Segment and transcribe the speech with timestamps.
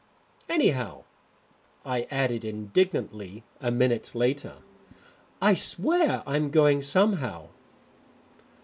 [0.49, 1.03] "Anyhow,"
[1.85, 4.55] I added indignantly a minute later,
[5.39, 7.49] "I swear I'm going somehow."